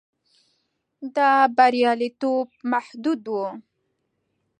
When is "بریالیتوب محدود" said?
1.55-3.23